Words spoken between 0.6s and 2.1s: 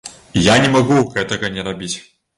не магу гэтага не рабіць.